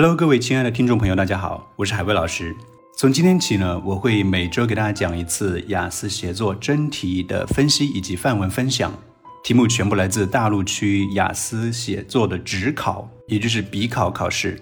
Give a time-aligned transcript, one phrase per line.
[0.00, 2.56] Hello，各位亲爱的听众朋友，大家好，我是海威老师。
[2.96, 8.90] 从今天起呢，我会每周给大家讲一次雅思写作真题的分析以及范文分享，
[9.44, 14.58] 题目全部来自大陆区雅思写作的直考，也就是笔考考试。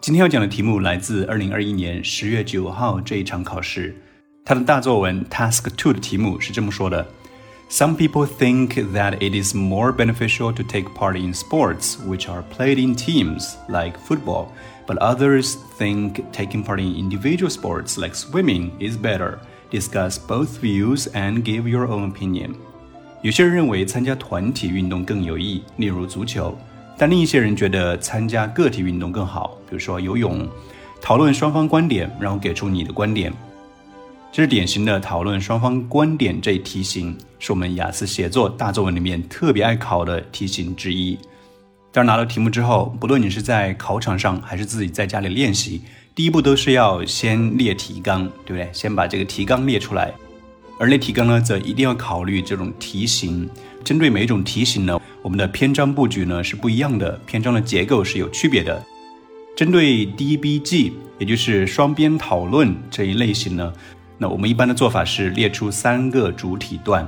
[0.00, 3.94] 今天要讲的题目来自二零二一年十月九号这一场考试，
[4.44, 7.06] 它的大作文 Task Two 的题目是这么说的。
[7.69, 12.79] Some people think that it is more beneficial to take part in sports which are played
[12.79, 14.47] in teams, like football,
[14.87, 19.37] but others think taking part in individual sports like swimming is better.
[19.69, 22.55] Discuss both views and give your own opinion.
[23.21, 26.57] 有些人认为参加团体运动更有益，例如足球，
[26.97, 30.49] 但另一些人觉得参加个体运动更好，比如说游泳。
[30.99, 33.31] 讨论双方观点，然后给出你的观点。
[34.34, 41.16] 这是典型的讨论双方观点这一题型，是我们雅思写作大作文里面特别爱考的题型之一。
[41.92, 45.82] 当然，拿到题目之后，不论你是在考场上还是自己在家里练习，
[46.16, 48.68] 第一步都是要先列提纲，对不对？
[48.72, 50.12] 先把这个提纲列出来。
[50.80, 53.48] 而列提纲呢，则一定要考虑这种题型。
[53.84, 58.84] 针对每一种题型呢，我们的篇章布局呢是不一样的，篇章的结构是有区别的。
[59.56, 60.90] 针对 DBG，
[61.20, 63.72] 也就是双边讨论这一类型呢。
[64.18, 67.06] 那我们一般的做法是列出三个主体段，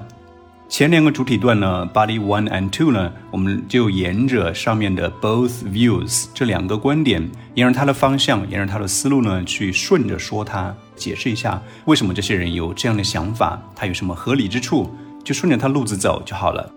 [0.68, 7.22] 前两个主体段呢，body one and two 呢，我们就沿着上面的 both views 这两个观点，
[7.54, 14.90] 沿着它的方向，沿着它的思路呢，去顺着说它，解释一下为什么这些人有这样的想法，它有什么合理之处，
[15.22, 16.68] 就顺着它路子走就好了。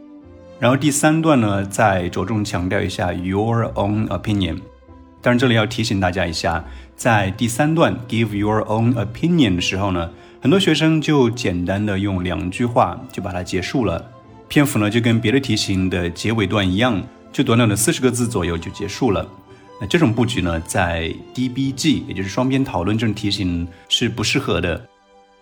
[0.59, 4.59] 然后第三段呢，再着重强调一下 your own opinion。
[5.21, 6.63] 当然，这里要提醒大家一下，
[6.95, 10.09] 在第三段 give your own opinion 的时候呢，
[10.41, 14.11] 很多学生就简单的用两句话就把它结束了，
[14.47, 17.03] 篇幅呢就跟别的题型的结尾段一样，
[17.33, 19.27] 就短短的四十个字左右就结束了。
[19.81, 24.85] 那这种布局呢，在 DBG 也就是双边讨论这种题型是不适合的，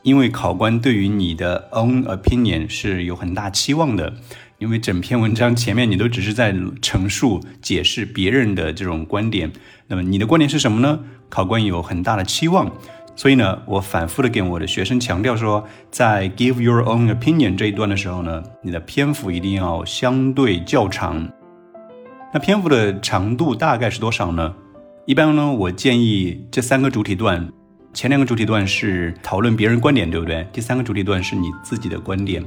[0.02, 4.12] 因为考官对于你的 own opinion 是有很大期望的。
[4.60, 9.52] 因为整篇文章前面你都只是在陈述、解释别人的这种观点，
[9.88, 11.00] 那么你的观点是什么呢？
[11.30, 12.72] 考官有很大的期望，
[13.16, 21.28] 所以呢，我反复的给我的学生强调说，在 give your own opinion 这一段的时候呢，你的篇幅一定要相对较长。
[22.34, 24.56] 那篇幅的长度大概是多少呢？
[25.06, 27.48] 一般呢，我建议这三个主体段，
[27.94, 30.48] 前两个主体段是讨论别人观点，对不对？
[30.52, 32.44] 第三个主体段是你自己的观点。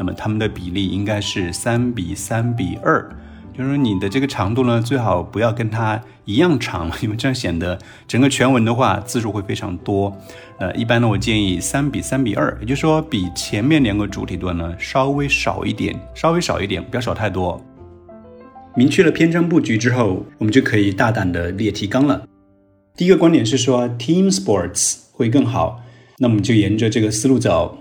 [0.00, 3.06] 那么它们的比例应该是三比三比二，
[3.52, 7.78] 就是说你的这个长度呢，最好不要跟它一样长，因为这样显得
[8.08, 10.16] 整个全文的话字数会非常多。
[10.58, 17.62] 呃，一般呢，我建议三比三比二，也就是说比前面两个主体段呢稍微少一点，稍微少一点，不要少太多。
[18.74, 22.26] 明确了篇章布局之后，我们就可以大胆的列提纲了。
[22.96, 25.82] 第一个观点是说 team sports 会更好，
[26.16, 27.76] 那我们就沿着这个思路走。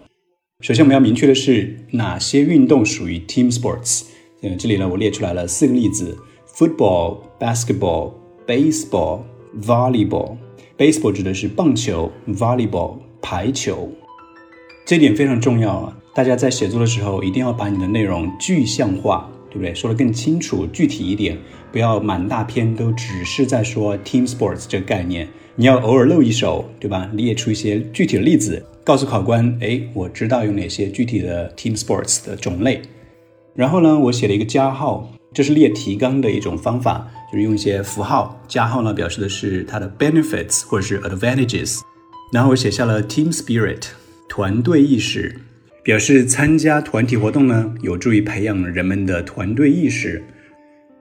[0.61, 4.03] 首先，我们要明确的是哪些运动属于 team sports。
[4.41, 6.17] 嗯，这里呢，我列出来了四个例子
[6.53, 8.11] ：football、basketball、
[8.45, 9.21] baseball、
[9.61, 10.35] volleyball。
[10.77, 13.89] baseball 指的是棒球，volleyball 排球。
[14.85, 15.97] 这点非常重要啊！
[16.13, 19.73] 大家在写作的时候，一定要把你的内容具象化，对不对？
[19.73, 21.37] 说得更清楚、具体一点，
[21.71, 25.25] 不要满大篇都只是在说 team sports 这个概念。
[25.55, 27.09] 你要偶尔露一手，对吧？
[27.13, 28.65] 列出一些具体的例子。
[28.89, 32.81] 告诉考官，哎，我知道有哪些具体的 team sports 的种类。
[33.53, 41.81] 然后呢，我写了一个加号，这是列提纲的一种方法，就是用一些符号加号呢，表示的是它的 benefits 或者是 advantages。
[42.33, 43.83] 然后我写下了 team spirit
[44.27, 45.39] 团队意识，
[45.83, 50.23] 表示参加团体活动呢，有助于培养人们的团队意识。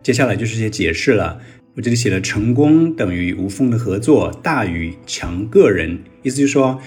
[0.03, 1.41] 接下来就是一些解释了，
[1.75, 6.78] 我这里写了成功等于无缝的合作大于强个人，意思就是说。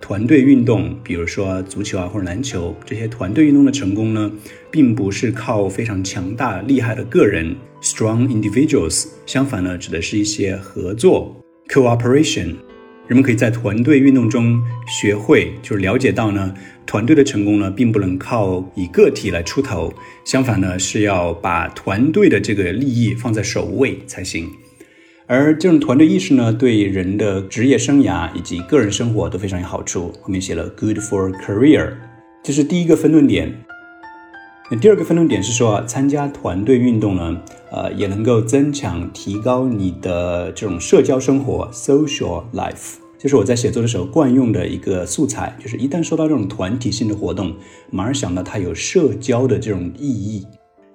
[0.00, 4.30] 团队运动，比如说足球啊或者篮球，这些团队运动的成功呢，
[4.70, 9.06] 并不是靠非常强大厉害的个人 （strong individuals）。
[9.24, 11.34] 相反呢，指的是一些合作
[11.68, 12.54] （cooperation）。
[13.08, 14.60] 人们可以在团队运动中
[15.00, 16.52] 学会，就是了解到呢，
[16.84, 19.92] 团队的成功呢，并不能靠以个体来出头，
[20.24, 24.50] 相反呢，是要把团队的这个利益放在首位才行。
[25.28, 30.12] 而这种团队意识呢，对人的职业生涯以及个人生活都非常有好处。
[30.22, 31.94] 后面写了 “good for career”，
[32.44, 33.52] 这是第一个分论点。
[34.70, 37.40] 那第二个分论点是说，参加团队运动呢，
[37.72, 42.98] 呃，也能够增强、提高你的这种社交生活 （social life）。
[43.18, 47.52] 这是我在写作的时候惯用的一个素材，就是一旦说到这种团体性的活动，
[47.90, 50.46] 马上想到它有社交的这种意义。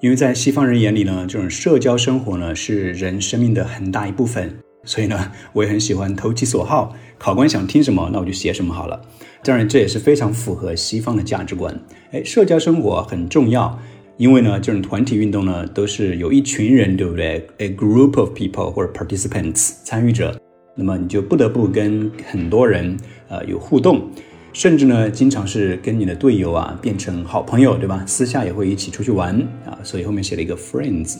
[0.02, 4.58] 因为在西方人眼里呢，这种社交生活呢是人生命的很大一部分。
[4.84, 6.96] 所以呢， 我也很喜欢投其所好。
[7.20, 9.00] 考官想听什么，那我就写什么好了。
[9.44, 11.80] 当然，这也是非常符合西方的价值观。
[12.12, 13.80] 哎，社交生活很重要，
[14.18, 20.36] 因为呢，这种团体运动呢，都是有一群人，对不对？A group of people 或者 participants 参与者，
[20.76, 22.98] 那么你就不得不跟很多人
[23.30, 24.10] 呃有互动，
[24.54, 28.04] 甚至呢，经常是跟你的队友啊变成好朋友，对吧？
[28.06, 31.18] 私下也会一起出去玩啊，所以后面写了一个 friends。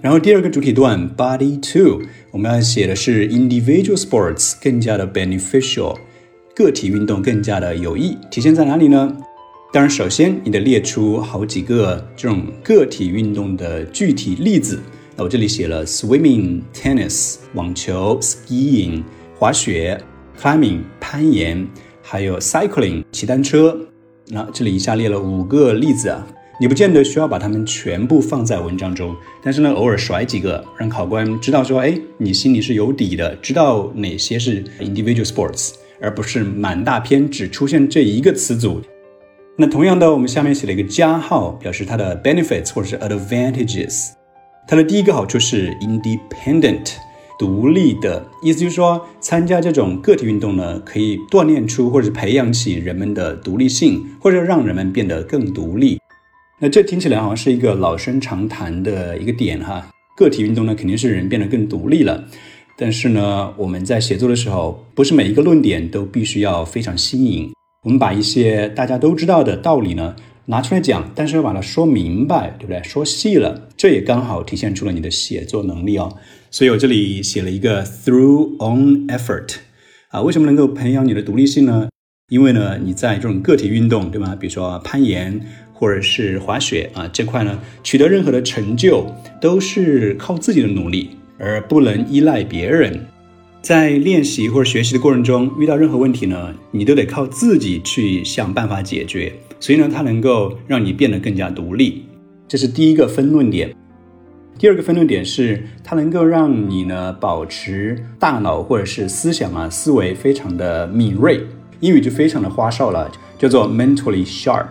[0.00, 5.96] 然后第二个主体段 body two，我们要写的是 individual sports 更加的 beneficial，
[6.54, 9.16] 个体运动更加的有益，体现在哪里呢？
[9.72, 14.80] 当然，首先你得列出好几个这种个体运动的具体例子。
[15.16, 19.02] 那我这里写了 swimming、tennis、网球、skiing、
[19.36, 20.00] 滑雪、
[20.40, 21.66] climbing、攀岩，
[22.10, 23.78] 还有 cycling、骑单车。
[24.28, 26.26] 那这里一下列了五个例子啊。
[26.58, 38.80] 你不见得需要把它们全部放在文章中，但是呢，偶尔甩几个，让考官知道说，哎，你心里是有底的，知道哪些是 individual sports，而不是满大篇只出现这一个词组。
[39.58, 44.12] 那同样的，我们下面写了一个加号，表示它的 benefits 或者是 advantages。
[44.66, 46.92] 它的第一个好处是 independent，
[47.38, 55.98] 独立的，意思就是说，参加这种个体运动呢，可以锻炼出或者培养起人们的独立性，或者让人们变得更独立。
[56.60, 59.86] 那这听起来好像是一个老生常谈的一个点哈，
[60.16, 62.24] 个体运动呢肯定是人变得更独立了，
[62.76, 67.52] 但是呢，我们在写作的时候，不是每一个论点都必须要非常新颖，
[67.84, 70.16] 我们把一些大家都知道的道理呢
[70.48, 72.82] 拿出来讲，但是要把它说明白，对不对？
[72.82, 76.16] 说细了，这也刚好体现出了你的写作能力哦。
[76.50, 79.56] 所以我这里写了一个 through own effort，
[80.08, 81.88] 啊，为什么能够培养你的独立性呢？
[82.30, 84.34] 因为呢，你在这种个体运动，对吗？
[84.34, 85.40] 比如说攀岩。
[85.80, 89.06] 或者是滑雪啊这块呢，取得任何的成就
[89.40, 93.06] 都是靠自己的努力，而不能依赖别人。
[93.62, 99.32] 在练习或者学习的过程中，遇到任何问题呢，你都得靠自己去想办法解决。
[99.60, 102.04] 所以呢，它能够让你变得更加独立，
[102.46, 103.74] 这是第一个分论点。
[104.58, 111.40] 第二个分论点是，它能够让你呢保持大脑或者是思想啊思维非常的敏锐。
[111.80, 113.08] 英语就非常的花哨了，
[113.38, 114.66] 叫做 mentally sharp。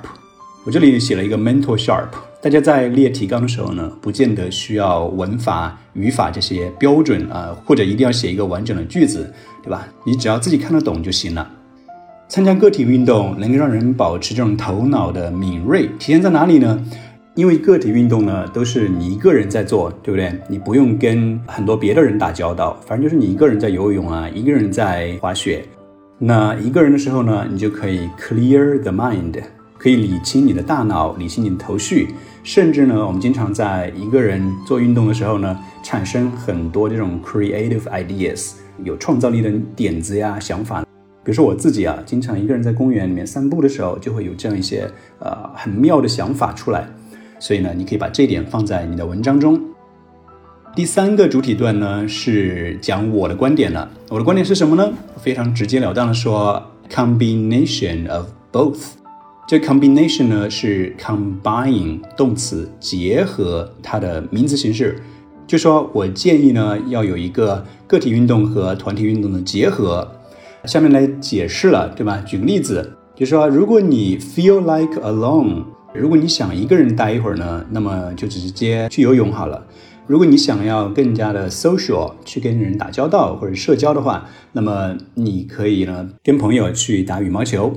[0.66, 2.10] 我这里写了一个 mental sharp，
[2.42, 9.34] 大家在列提纲的时候呢，不见得需要文法、语法这些标准啊，或者一定要写一个完整的句子，
[9.64, 9.88] 对吧？
[10.06, 11.50] 你只要自己看得懂就行了。
[12.30, 16.84] 参加个体运动能够让人保持这种头脑的敏锐，体现在哪里呢？
[17.36, 20.38] 因为个体运动呢，都是你一个人在做，对不对？
[20.50, 25.64] 你不用跟很多别的人打交道，反正就是你一个人在游泳啊，一个人在滑雪。
[26.20, 29.42] 那一个人的时候呢，你就可以 clear the mind。
[29.78, 32.08] 可以理清你的大脑，理清你的头绪，
[32.44, 38.54] 甚至呢，我们经常在一个人做运动的时候呢，产生很多这种 creative ideas，
[38.84, 40.84] 有创造力的点子呀、想法。
[41.28, 44.90] 比如说我自己啊，经常一个人在公园里面散步的时候，就会有这样一些
[45.20, 46.88] 呃很妙的想法出来。
[47.38, 49.62] 所以呢，你可以把这一点放在你的文章中。
[50.74, 53.92] 第三个主体段呢，是讲我的观点了。
[54.08, 54.90] 我的观点是什么呢？
[55.18, 58.92] 非常直截了当的说，combination of both。
[59.46, 64.98] 这 combination 呢是 combine 动词结合它的名词形式，
[65.46, 70.10] 就说我建议呢要有一个个体运动和团体运动的结合。
[70.66, 72.22] 下面来解释了，对吧？
[72.26, 79.66] 举个例子，就说如果你 feel like alone，如果你想一个人待一会儿呢，那么就直接去游泳好了。
[80.06, 87.74] 如果你想要更加的 social，去跟人打交道或者社交的话，那么你可以呢跟朋友去打羽毛球。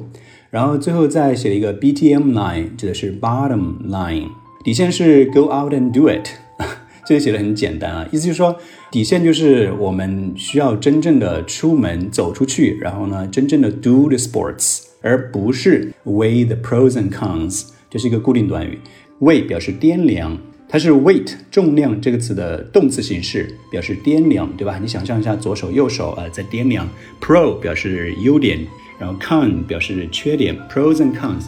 [0.51, 4.29] 然后最后再写了一个 BTM line，指的是 bottom line，
[4.65, 6.29] 底线是 go out and do it。
[7.07, 8.57] 这里写的很简单啊，意思就是说
[8.91, 17.69] 底线就是我们需要真正的出门走出去，然后呢真正的 do the sports，而不是 weigh the pros and cons。
[17.89, 18.79] 这是一个固定短语
[19.21, 20.37] ，weigh 表示掂量，
[20.69, 24.77] 它是 weight 重量这个词的动词形式，表示掂量，对吧？
[24.81, 26.89] 你想象一下左手右手啊在掂量
[27.21, 28.59] ，pro 表示优点。
[28.99, 31.47] 然后 con 表示缺点，pros and cons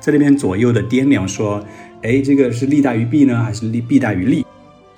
[0.00, 1.64] 在那边左右的掂量说，
[2.02, 4.44] 哎，这个是利大于弊呢，还是利弊大于利？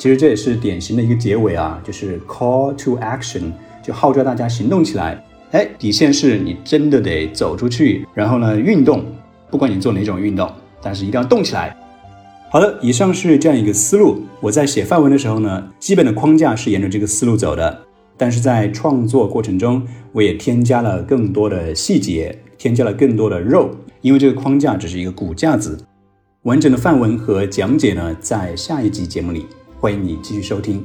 [0.03, 5.25] 其实这也是典型的一个结尾啊，就是 call to action，就号召大家行动起来。
[5.53, 9.05] 哎，底线是你真的得走出去，然后呢，运动，
[9.49, 10.51] 不管你做哪种运动，
[10.83, 11.77] 但是一定要动起来。
[12.51, 14.21] 好的，以上是这样一个思路。
[14.41, 17.83] 我在写范文的时候呢，基本的框架是沿着这个思路走的。
[18.17, 25.79] 但是在创作过程中，我也添加了更多的细节，添加了更多的肉，因为这个框架只是一个骨架子。
[26.43, 29.47] 完整的范文和讲解呢，在下一集节目里，
[29.83, 30.81] 欢迎你继续收听。